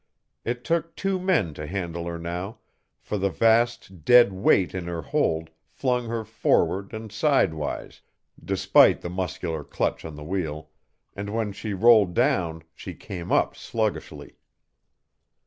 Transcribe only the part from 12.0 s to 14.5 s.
down she came up sluggishly.